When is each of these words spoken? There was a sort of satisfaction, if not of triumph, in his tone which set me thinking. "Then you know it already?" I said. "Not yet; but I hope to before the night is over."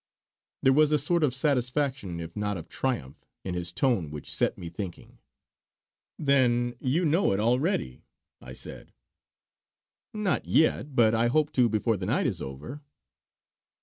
There 0.63 0.73
was 0.73 0.91
a 0.91 0.97
sort 0.97 1.23
of 1.23 1.31
satisfaction, 1.31 2.19
if 2.19 2.35
not 2.35 2.57
of 2.57 2.67
triumph, 2.67 3.23
in 3.43 3.53
his 3.53 3.71
tone 3.71 4.09
which 4.09 4.33
set 4.33 4.57
me 4.57 4.67
thinking. 4.67 5.19
"Then 6.17 6.75
you 6.79 7.05
know 7.05 7.33
it 7.33 7.39
already?" 7.39 8.01
I 8.41 8.53
said. 8.53 8.93
"Not 10.11 10.47
yet; 10.47 10.95
but 10.95 11.13
I 11.13 11.27
hope 11.27 11.51
to 11.51 11.69
before 11.69 11.97
the 11.97 12.07
night 12.07 12.25
is 12.25 12.41
over." 12.41 12.81